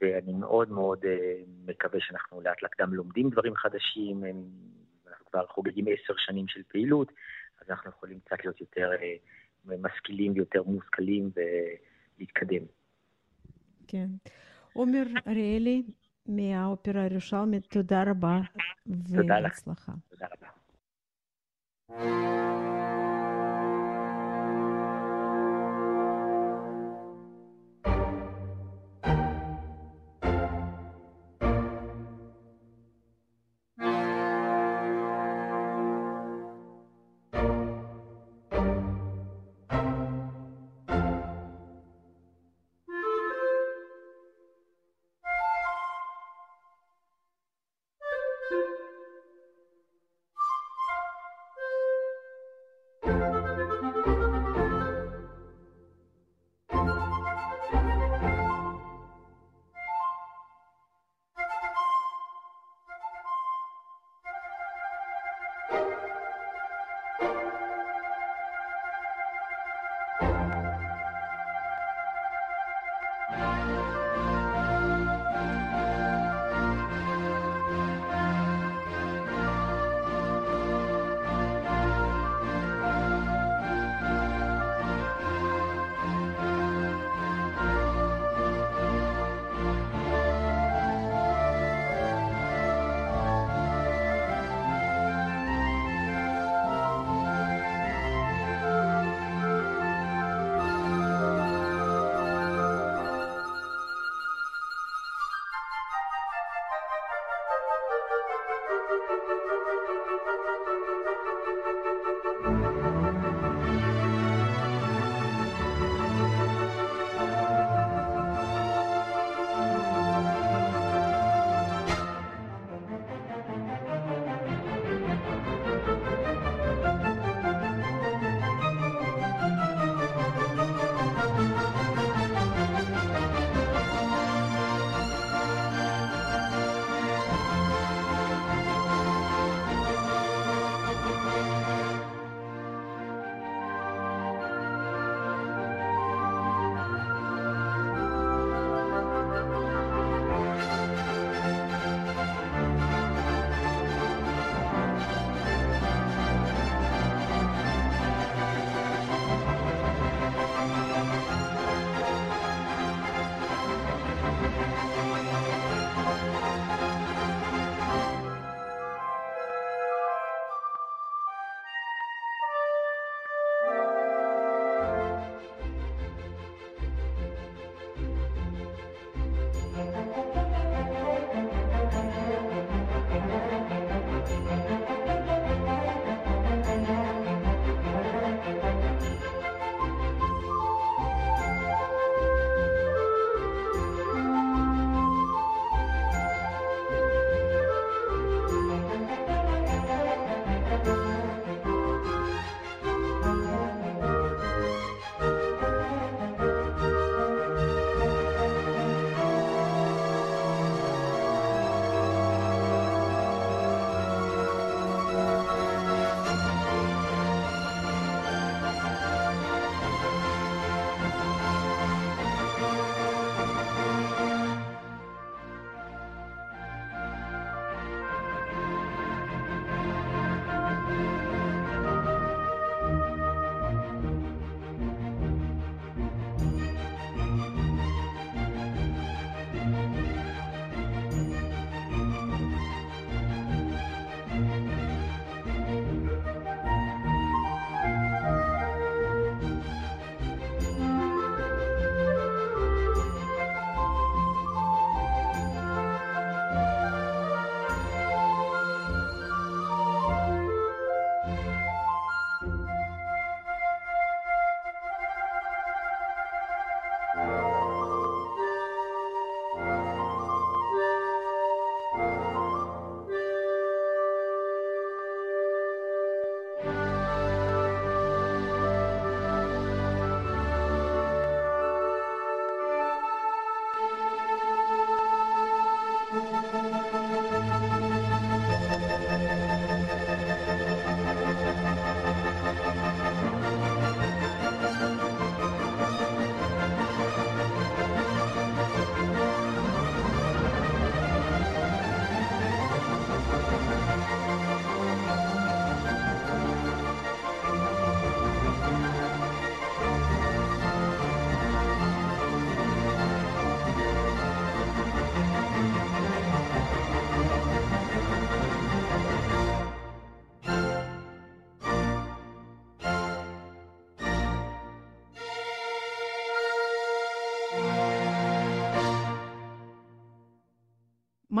[0.00, 4.24] ואני מאוד מאוד אה, מקווה שאנחנו לאט לאט גם לומדים דברים חדשים,
[5.08, 7.12] אנחנו כבר חוגגים עשר שנים של פעילות,
[7.60, 9.16] אז אנחנו יכולים קצת להיות יותר אה,
[9.78, 11.30] משכילים ויותר מושכלים
[12.18, 12.62] ולהתקדם.
[13.88, 14.06] כן.
[14.72, 15.82] עומר אריאלי
[16.26, 18.40] מהאופרה הירושלמית, תודה רבה
[18.86, 19.92] והצלחה.
[20.08, 20.48] תודה רבה.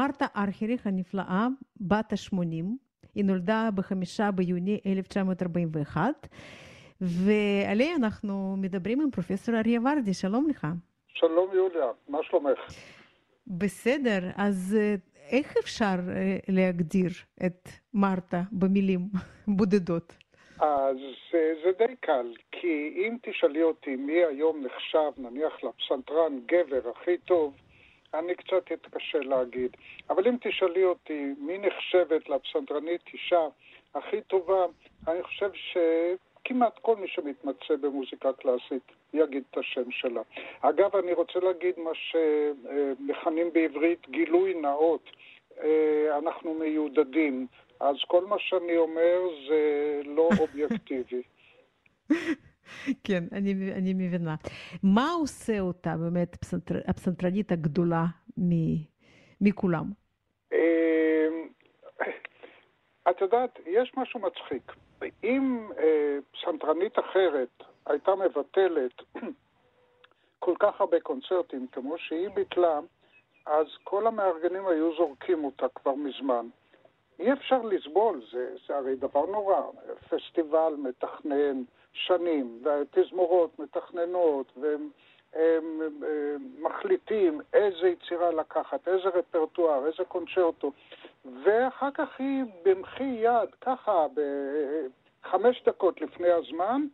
[0.06, 1.46] מרתה ארכריך הנפלאה,
[1.80, 2.64] בת ה-80,
[3.14, 6.28] היא נולדה בחמישה ביוני 1941,
[7.00, 10.66] ועליה אנחנו מדברים עם פרופסור אריה ורדי, שלום לך.
[11.08, 12.58] שלום יוליה, מה שלומך?
[13.46, 14.76] בסדר, אז
[15.30, 15.96] איך אפשר
[16.48, 17.10] להגדיר
[17.46, 19.00] את מרתה במילים
[19.48, 20.12] בודדות?
[20.58, 20.96] אז
[21.32, 27.54] זה די קל, כי אם תשאלי אותי מי היום נחשב, נניח לפסנתרן גבר הכי טוב,
[28.14, 29.76] אני קצת אתקשה להגיד.
[30.10, 33.48] אבל אם תשאלי אותי מי נחשבת לפסנתרנית אישה
[33.94, 34.66] הכי טובה,
[35.08, 40.22] אני חושב שכמעט כל מי שמתמצא במוזיקה קלאסית יגיד את השם שלה.
[40.60, 45.10] אגב, אני רוצה להגיד מה שמכנים בעברית גילוי נאות.
[46.18, 47.46] אנחנו מיודדים,
[47.80, 51.22] אז כל מה שאני אומר זה לא אובייקטיבי.
[53.06, 54.34] כן, אני, אני מבינה.
[54.82, 58.04] מה עושה אותה באמת הפסנתר, הפסנתרנית הגדולה
[58.38, 58.50] מ,
[59.40, 59.84] מכולם?
[63.10, 64.72] את יודעת, יש משהו מצחיק.
[65.24, 65.68] אם
[66.32, 69.02] פסנתרנית אחרת הייתה מבטלת
[70.44, 72.80] כל כך הרבה קונצרטים כמו שהיא ביטלה,
[73.46, 76.46] אז כל המארגנים היו זורקים אותה כבר מזמן.
[77.18, 79.62] אי אפשר לסבול, זה, זה הרי דבר נורא.
[80.08, 81.62] פסטיבל מתכנן
[81.96, 84.88] שנים, והתזמורות מתכננות, והם
[85.36, 86.02] הם, הם,
[86.58, 90.72] מחליטים איזה יצירה לקחת, איזה רפרטואר, איזה קונצ'רטו,
[91.44, 94.06] ואחר כך היא במחי יד, ככה,
[95.22, 96.86] בחמש דקות לפני הזמן,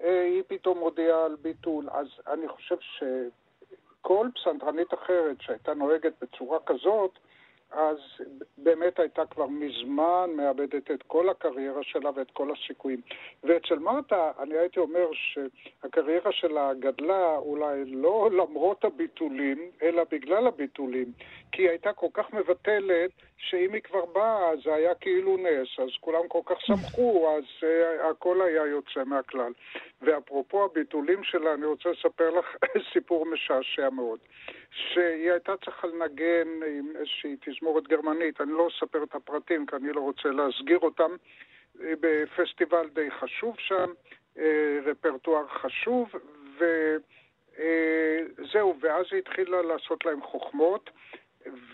[0.00, 1.90] היא פתאום מודיעה על ביטול.
[1.90, 7.18] אז אני חושב שכל פסנתרנית אחרת שהייתה נוהגת בצורה כזאת,
[7.72, 7.98] אז
[8.58, 13.00] באמת הייתה כבר מזמן מאבדת את כל הקריירה שלה ואת כל הסיכויים.
[13.44, 21.12] ואצל מרתה, אני הייתי אומר שהקריירה שלה גדלה אולי לא למרות הביטולים, אלא בגלל הביטולים.
[21.52, 25.88] כי היא הייתה כל כך מבטלת, שאם היא כבר באה, זה היה כאילו נס, אז
[26.00, 29.52] כולם כל כך שמחו, אז uh, הכל היה יוצא מהכלל.
[30.02, 32.56] ואפרופו הביטולים שלה, אני רוצה לספר לך
[32.92, 34.18] סיפור משעשע מאוד.
[34.70, 36.48] שהיא הייתה צריכה לנגן
[36.78, 41.16] עם איזושהי תזמורת גרמנית, אני לא אספר את הפרטים כי אני לא רוצה להסגיר אותם,
[41.74, 43.92] בפסטיבל די חשוב שם,
[44.84, 46.08] רפרטואר חשוב,
[47.58, 50.90] וזהו, ואז היא התחילה לעשות להם חוכמות.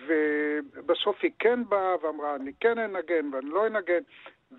[0.07, 4.03] ובסוף היא כן באה ואמרה, אני כן אנגן ואני לא אנגן,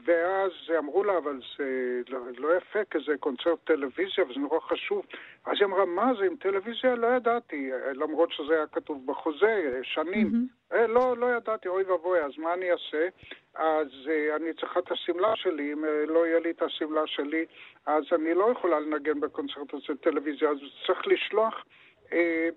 [0.05, 5.05] ואז אמרו לה, אבל זה לא, לא יפה, כי זה קונצרט טלוויזיה וזה נורא חשוב.
[5.45, 6.95] אז היא אמרה, מה זה עם טלוויזיה?
[6.95, 10.27] לא ידעתי, למרות שזה היה כתוב בחוזה, שנים.
[10.27, 10.77] Mm-hmm.
[10.87, 13.07] לא, לא ידעתי, אוי ואבוי, אז מה אני אעשה?
[13.55, 13.87] אז
[14.35, 17.45] אני צריכה את השמלה שלי, אם לא יהיה לי את השמלה שלי,
[17.85, 21.65] אז אני לא יכולה לנגן בקונצרט הזה טלוויזיה, אז צריך לשלוח...
[22.13, 22.49] אה,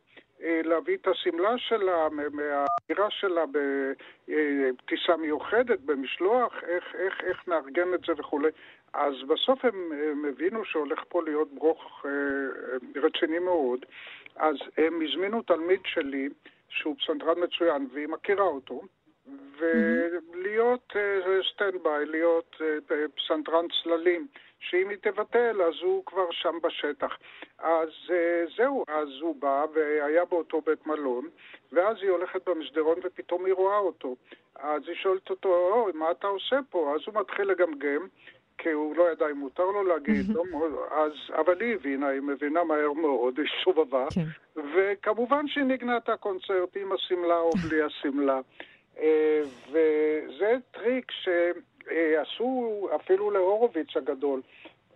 [0.43, 3.45] להביא את השמלה שלה, מהעירה שלה
[4.27, 8.49] בטיסה מיוחדת, במשלוח, איך, איך, איך נארגן את זה וכולי.
[8.93, 12.11] אז בסוף הם, הם הבינו שהולך פה להיות ברוך אה,
[13.03, 13.87] רציני מאוד,
[14.37, 16.29] אז הם הזמינו תלמיד שלי,
[16.69, 18.83] שהוא פסנתרן מצוין, והיא מכירה אותו,
[19.59, 20.93] ולהיות
[21.53, 22.57] stand by, להיות
[23.17, 24.27] פסנתרן צללים.
[24.61, 27.19] שאם היא תבטל, אז הוא כבר שם בשטח.
[27.59, 27.89] אז
[28.57, 31.29] זהו, אז הוא בא והיה באותו בית מלון,
[31.73, 34.17] ואז היא הולכת במסדרון ופתאום היא רואה אותו.
[34.55, 36.95] אז היא שואלת אותו, אוי, מה אתה עושה פה?
[36.95, 38.07] אז הוא מתחיל לגמגם.
[38.63, 40.43] כי הוא לא ידע אם מותר לו להגיד, לא,
[40.91, 44.61] אז, אבל היא הבינה, היא מבינה מהר מאוד, היא סובבה, כן.
[44.75, 48.41] וכמובן שהיא נגנה את הקונצרט עם השמלה או בלי השמלה.
[49.71, 51.13] וזה טריק
[51.85, 54.41] שעשו אפילו להורוביץ הגדול,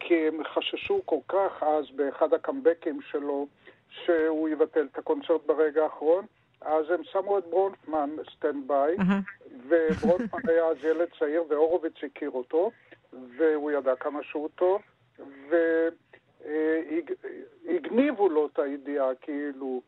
[0.00, 3.46] כי הם חששו כל כך אז באחד הקמבקים שלו
[3.88, 6.26] שהוא יבטל את הקונצרט ברגע האחרון,
[6.60, 8.96] אז הם שמו את ברונפמן stand by,
[9.68, 12.70] וברונפמן היה אז ילד צעיר והורוביץ הכיר אותו,
[13.36, 14.82] והוא ידע כמה שהוא טוב,
[17.64, 19.82] והגניבו לו את הידיעה כאילו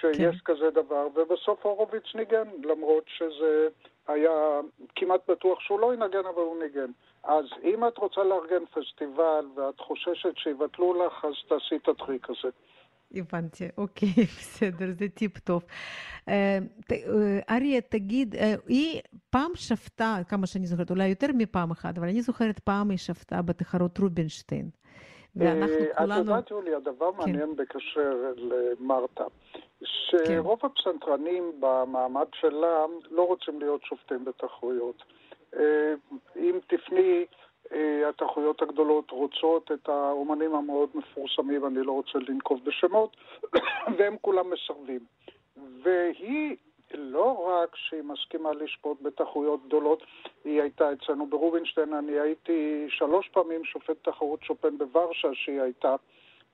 [0.00, 0.54] שיש כן.
[0.54, 3.68] כזה דבר, ובסוף הורוביץ ניגן, למרות שזה
[4.08, 4.60] היה
[4.96, 6.90] כמעט בטוח שהוא לא ינגן, אבל הוא ניגן.
[7.24, 12.48] אז אם את רוצה לארגן פסטיבל ואת חוששת שיבטלו לך, אז תעשי את הטריק הזה.
[13.14, 14.08] הבנתי, אוקיי,
[14.38, 15.64] בסדר, זה טיפ טוב.
[17.50, 18.34] אריה, תגיד,
[18.66, 19.00] היא
[19.30, 23.42] פעם שפטה, כמה שאני זוכרת, אולי יותר מפעם אחת, אבל אני זוכרת פעם היא שפטה
[23.42, 24.70] בתחרות רובינשטיין.
[25.36, 26.12] ואנחנו כולנו...
[26.14, 29.24] את יודעת, יולי, הדבר מעניין בקשר למרתה,
[29.84, 35.02] שרוב הפסנתרנים במעמד שלה לא רוצים להיות שופטים בתחרויות.
[36.36, 37.24] אם תפני,
[38.08, 43.16] התחרויות הגדולות רוצות את האומנים המאוד מפורסמים, אני לא רוצה לנקוב בשמות,
[43.98, 45.00] והם כולם מסרבים.
[45.82, 46.56] והיא
[46.94, 50.02] לא רק שהיא מסכימה לשפוט בתחרויות גדולות,
[50.44, 55.96] היא הייתה אצלנו ברובינשטיין, אני הייתי שלוש פעמים שופט תחרות שופן בוורשה שהיא הייתה,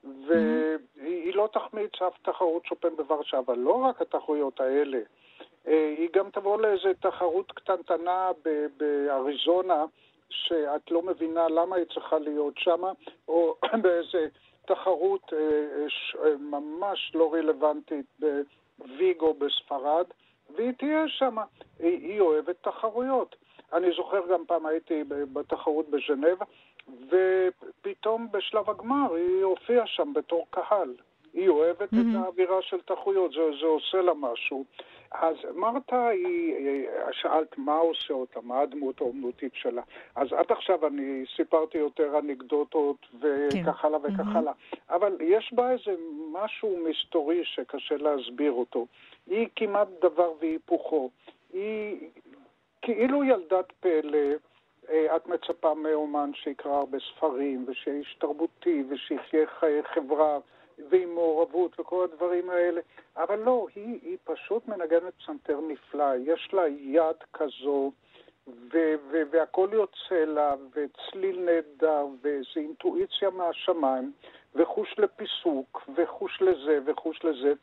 [0.03, 4.99] והיא לא תחמיץ אף תחרות שופן בוורשה, אבל לא רק התחרויות האלה.
[5.67, 8.31] אה, היא גם תבוא לאיזה תחרות קטנטנה
[8.77, 9.85] באריזונה,
[10.29, 12.83] שאת לא מבינה למה היא צריכה להיות שם,
[13.27, 14.27] או באיזה
[14.65, 15.39] תחרות אה,
[16.23, 18.05] אה, ממש לא רלוונטית
[18.79, 20.05] בוויגו בספרד,
[20.55, 21.37] והיא תהיה שם.
[21.79, 23.35] היא, היא אוהבת תחרויות.
[23.73, 26.45] אני זוכר גם פעם הייתי בתחרות בז'נבה,
[27.09, 30.93] ופתאום בשלב הגמר היא הופיעה שם בתור קהל.
[31.33, 32.17] היא אוהבת mm-hmm.
[32.17, 34.63] את האווירה של תחרויות, זה, זה עושה לה משהו.
[35.11, 39.81] אז מרתה, היא, שאלת מה עושה אותה, מה הדמות האומנותית שלה.
[40.15, 43.87] אז עד עכשיו אני סיפרתי יותר אנקדוטות וכך כן.
[43.87, 44.53] הלאה וכך הלאה.
[44.53, 44.95] Mm-hmm.
[44.95, 45.95] אבל יש בה איזה
[46.31, 48.87] משהו מסתורי שקשה להסביר אותו.
[49.27, 51.09] היא כמעט דבר והיפוכו.
[51.53, 52.09] היא
[52.81, 54.35] כאילו ילדת פלא.
[54.89, 60.39] אה, את מצפה מאומן שיקרא הרבה ספרים, ושיהיה איש תרבותי, ושיחיה חברה.
[60.89, 62.81] ועם מעורבות וכל הדברים האלה,
[63.17, 67.91] אבל לא, היא, היא פשוט מנגנת פסנתר נפלא, יש לה יד כזו,
[68.47, 74.11] ו- ו- והכל יוצא לה, וצליל נהדר, ואיזו אינטואיציה מהשמיים,
[74.55, 77.53] וחוש לפיסוק, וחוש לזה, וחוש לזה,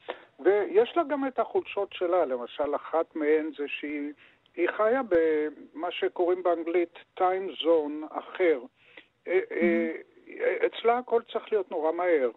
[0.41, 6.95] ויש לה גם את החולשות שלה, למשל, אחת מהן זה שהיא חיה במה שקוראים באנגלית
[7.19, 8.61] time zone אחר.
[9.27, 10.17] אה, אה, mm-hmm.
[10.67, 12.31] אצלה הכל צריך להיות נורא מהר.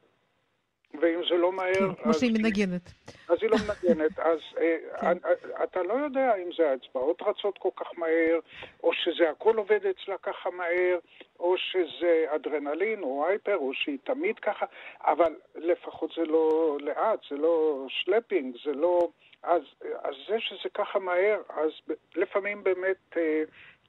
[0.94, 1.94] ואם זה לא מהר...
[2.04, 2.92] כמו שהיא מנגנת.
[3.30, 4.20] אז היא לא מנגנת.
[4.20, 5.18] אז אה, כן.
[5.64, 8.40] אתה לא יודע אם זה האצבעות רצות כל כך מהר,
[8.84, 11.00] או שזה הכל עובד אצלה ככה מהר,
[11.40, 14.66] או שזה אדרנלין או הייפר, או שהיא תמיד ככה,
[15.02, 19.10] אבל לפחות זה לא לאט, זה לא שלפינג, זה לא...
[19.44, 19.62] אז,
[20.04, 21.72] אז זה שזה ככה מהר, אז
[22.16, 23.18] לפעמים באמת...
[23.18, 23.44] אה,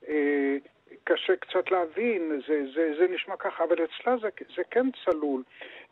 [0.08, 0.56] אה,
[1.04, 5.42] קשה קצת להבין, זה, זה, זה נשמע ככה, אבל אצלה זה, זה כן צלול.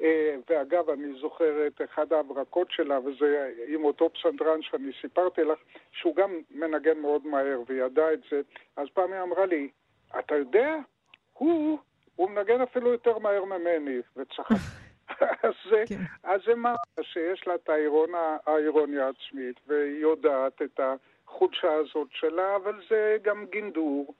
[0.03, 5.59] אה, ואגב, אני זוכר את אחד ההברקות שלה, וזה עם אותו פסנדרן שאני סיפרתי לך,
[5.93, 8.41] שהוא גם מנגן מאוד מהר וידע את זה.
[8.77, 9.69] אז פעם היא אמרה לי,
[10.19, 10.77] אתה יודע,
[11.33, 11.79] הוא,
[12.17, 14.55] הוא מנגן אפילו יותר מהר ממני, וצחק.
[15.43, 16.01] אז, זה, כן.
[16.23, 22.57] אז זה מה שיש לה את האירונה, האירוניה העצמית, והיא יודעת את החולשה הזאת שלה,
[22.57, 24.15] אבל זה גם גינדור.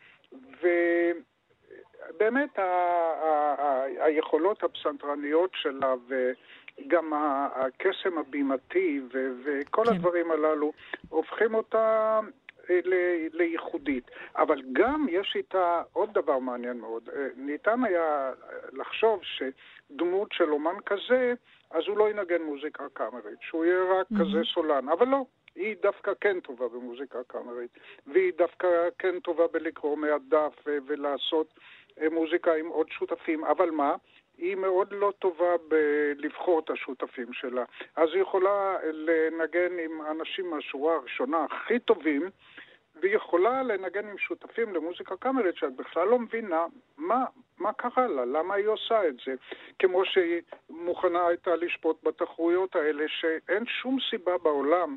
[2.13, 7.13] ובאמת ה- ה- ה- היכולות הפסנתרניות שלה וגם
[7.55, 9.93] הקסם הבימתי ו- וכל כן.
[9.93, 10.73] הדברים הללו
[11.09, 12.21] הופכים אותה
[12.71, 12.81] אה,
[13.33, 14.11] לייחודית.
[14.37, 17.09] אבל גם יש איתה עוד דבר מעניין מאוד.
[17.17, 18.33] אה, ניתן היה
[18.73, 21.35] לחשוב שדמות של אומן כזה,
[21.71, 24.21] אז הוא לא ינגן מוזיקה קאמרית, שהוא יהיה רק mm-hmm.
[24.21, 25.25] כזה סולן, אבל לא.
[25.59, 27.71] היא דווקא כן טובה במוזיקה קאמרית,
[28.07, 31.55] והיא דווקא כן טובה בלקרוא מהדף ולעשות
[32.01, 33.95] אה, מוזיקה עם עוד שותפים, אבל מה?
[34.39, 37.65] היא מאוד לא טובה בלבחור את השותפים שלה.
[37.97, 42.31] אז היא יכולה לנגן עם אנשים מהשורה הראשונה הכי טובים,
[43.01, 47.25] והיא יכולה לנגן עם שותפים למוזיקה קאמרית שאת בכלל לא מבינה מה,
[47.59, 49.35] מה קרה לה, למה היא עושה את זה.
[49.79, 54.97] כמו שהיא מוכנה הייתה לשפוט בתחרויות האלה, שאין שום סיבה בעולם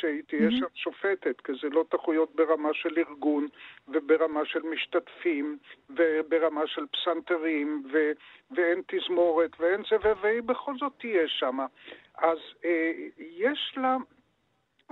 [0.00, 0.58] שהיא תהיה mm-hmm.
[0.58, 3.48] שם שופטת, כי זה לא תחרויות ברמה של ארגון
[3.88, 5.58] וברמה של משתתפים
[5.90, 8.12] וברמה של פסנתרים ו-
[8.50, 11.58] ואין תזמורת ואין זה, והיא בכל זאת תהיה שם.
[12.14, 13.96] אז אה, יש לה...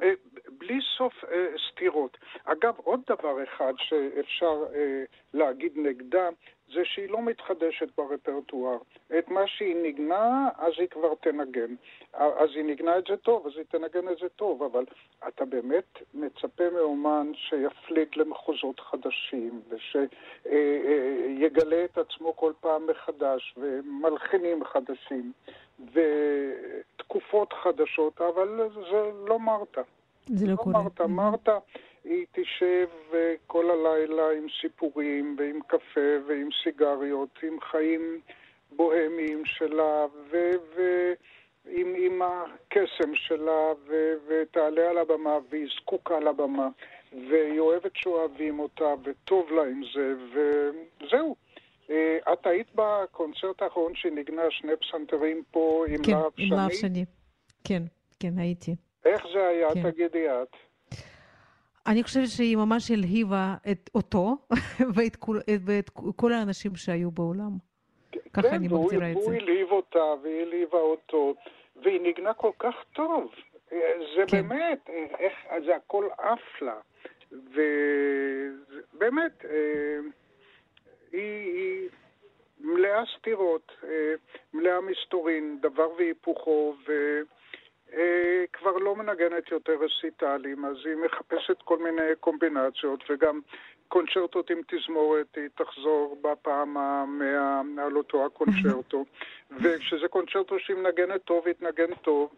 [0.03, 0.13] אה,
[0.59, 2.19] בלי סוף אה, סתירות.
[2.45, 5.03] אגב, עוד דבר אחד שאפשר אה,
[5.35, 6.29] להגיד נגדה,
[6.75, 8.79] זה שהיא לא מתחדשת ברפרטואר.
[9.19, 11.75] את מה שהיא ניגנה, אז היא כבר תנגן.
[12.13, 14.85] אז היא ניגנה את זה טוב, אז היא תנגן את זה טוב, אבל
[15.29, 19.61] אתה באמת מצפה מאומן שיפליג למחוזות חדשים,
[20.43, 25.33] ושיגלה את עצמו כל פעם מחדש, ומלחינים חדשים,
[25.93, 29.83] ותקופות חדשות, אבל זה לא מרתה.
[30.27, 30.83] זה לא, לא קורה.
[30.83, 31.59] מרתה, מרתה
[32.05, 38.21] היא תשב אה, כל הלילה עם סיפורים ועם קפה ועם סיגריות, עם חיים
[38.77, 46.69] בוהמיים שלה ועם עם הקסם שלה ו, ותעלה על הבמה והיא זקוקה לבמה
[47.13, 51.37] והיא אוהבת שאוהבים אותה וטוב לה עם זה וזהו.
[51.91, 56.49] אה, את היית בקונצרט האחרון שניגנה שני פסנתרים פה עם כן, להב שני?
[56.49, 57.05] כן, עם להב שני.
[57.65, 57.83] כן,
[58.21, 58.75] כן, הייתי.
[59.05, 59.69] איך זה היה?
[59.75, 59.91] כן.
[59.91, 60.70] תגידי את.
[61.91, 64.37] אני חושבת שהיא ממש הלהיבה את אותו
[64.95, 65.37] ואת כל,
[65.67, 67.51] ואת כל האנשים שהיו בעולם.
[68.33, 69.21] ככה כן, אני מגדירה את זה.
[69.21, 71.35] והוא הלהיב אותה והיא הלהיבה אותו,
[71.83, 73.31] והיא ניגנה כל כך טוב.
[73.71, 74.49] זה כן.
[74.49, 75.33] באמת, איך,
[75.67, 76.81] זה הכל עף לה.
[78.93, 79.45] ובאמת,
[81.13, 81.89] היא, היא
[82.61, 83.73] מלאה סתירות,
[84.55, 86.75] מלאה מסתורין, דבר והיפוכו,
[87.91, 93.41] וכבר לא מנגנת יותר רסיטלים, אז היא מחפשת כל מיני קומבינציות, וגם
[93.89, 99.05] קונצ'רטות עם תזמורת, היא תחזור בפעם המאה על אותו הקונצ'רטו.
[99.63, 102.31] וכשזה קונצ'רטו שהיא מנגנת טוב, היא תנגן טוב,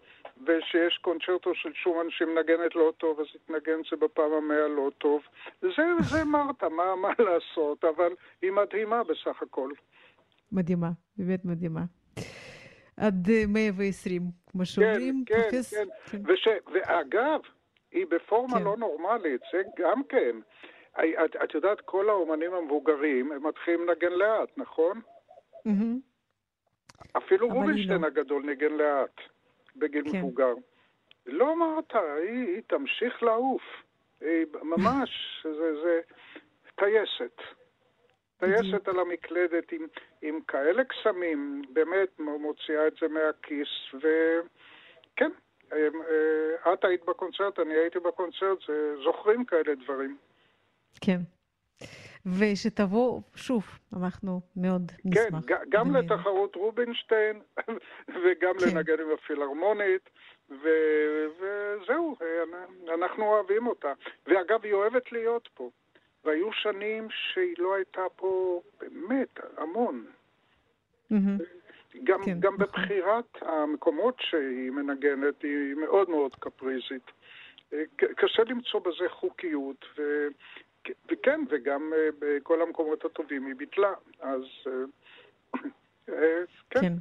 [0.46, 4.90] ושיש קונצ'רטו של שומן שהיא מנגנת לא טוב, אז היא תנגן זה בפעם המאה לא
[4.98, 5.22] טוב.
[5.60, 9.70] זה, זה מרתה, מה, מה לעשות, אבל היא מדהימה בסך הכל.
[10.52, 11.80] מדהימה, באמת מדהימה.
[13.06, 15.74] עד 120, כמו שאומרים, כן, פרופס...
[15.74, 16.32] כן, כן.
[16.32, 16.48] וש...
[16.72, 17.40] ואגב,
[17.92, 18.64] היא בפורמה כן.
[18.64, 20.36] לא נורמלית, זה גם כן.
[20.94, 25.00] את, את יודעת, כל האומנים המבוגרים, הם מתחילים לנגן לאט, נכון?
[25.68, 27.18] Mm-hmm.
[27.18, 28.06] אפילו רובינשטיין לא.
[28.06, 29.20] הגדול ניגן לאט,
[29.76, 30.18] בגיל כן.
[30.18, 30.54] מבוגר.
[31.26, 33.62] לא אמרת, היא, היא תמשיך לעוף.
[34.20, 35.10] היא ממש,
[35.42, 36.00] זה, זה
[36.74, 37.40] טייסת.
[38.44, 39.86] טייסת על המקלדת עם,
[40.22, 45.30] עם כאלה קסמים, באמת מוציאה את זה מהכיס, וכן,
[45.72, 45.88] אה,
[46.66, 48.58] אה, את היית בקונצרט, אני הייתי בקונצרט,
[49.04, 50.16] זוכרים כאלה דברים.
[51.00, 51.18] כן.
[52.26, 53.64] ושתבוא, שוב,
[53.96, 55.44] אנחנו מאוד כן, נשמח.
[55.46, 56.10] כן, גם באמת.
[56.10, 57.40] לתחרות רובינשטיין,
[58.24, 58.76] וגם כן.
[58.76, 60.10] לנגן עם הפילהרמונית,
[60.50, 62.16] ו- וזהו,
[62.94, 63.92] אנחנו אוהבים אותה.
[64.26, 65.70] ואגב, היא אוהבת להיות פה.
[66.24, 70.04] והיו שנים שהיא לא הייתה פה באמת המון.
[71.12, 71.16] Mm-hmm.
[72.04, 72.66] גם, כן, גם נכון.
[72.66, 77.10] בבחירת המקומות שהיא מנגנת, היא מאוד מאוד קפריזית.
[78.16, 80.02] קשה למצוא בזה חוקיות, ו...
[81.10, 84.72] וכן, וגם אה, בכל המקומות הטובים היא ביטלה, אז אה,
[86.08, 86.80] אה, כן.
[86.80, 86.92] כן.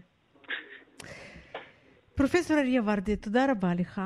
[2.15, 4.01] פרופסור אריה ורדי, תודה רבה לך.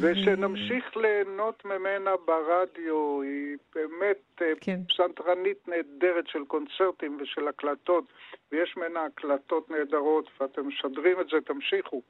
[0.00, 4.80] ושנמשיך ליהנות ממנה ברדיו, היא באמת כן.
[4.88, 8.04] פסנתרנית נהדרת של קונצרטים ושל הקלטות,
[8.52, 12.02] ויש ממנה הקלטות נהדרות, ואתם משדרים את זה, תמשיכו.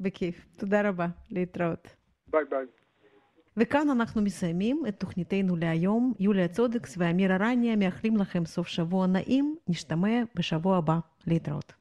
[0.00, 0.46] בכיף.
[0.58, 1.88] תודה רבה, להתראות.
[2.26, 2.66] ביי ביי.
[3.56, 6.12] וכאן אנחנו מסיימים את תוכניתנו להיום.
[6.20, 9.56] יוליה צודקס ואמיר ארניה מאחלים לכם סוף שבוע נעים.
[9.68, 10.98] נשתמע בשבוע הבא.
[11.26, 11.79] להתראות.